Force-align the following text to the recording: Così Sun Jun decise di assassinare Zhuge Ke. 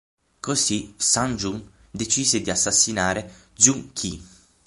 Così 0.39 0.95
Sun 0.97 1.35
Jun 1.35 1.71
decise 1.91 2.41
di 2.41 2.49
assassinare 2.49 3.31
Zhuge 3.55 3.91
Ke. 3.93 4.21